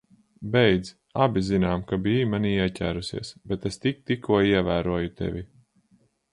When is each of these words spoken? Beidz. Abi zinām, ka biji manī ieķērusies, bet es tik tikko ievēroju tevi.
Beidz. 0.53 0.87
Abi 1.25 1.43
zinām, 1.49 1.83
ka 1.91 1.99
biji 2.07 2.23
manī 2.31 2.55
ieķērusies, 2.65 3.31
bet 3.53 3.69
es 3.73 3.79
tik 3.85 4.03
tikko 4.11 4.43
ievēroju 4.55 5.15
tevi. 5.23 5.47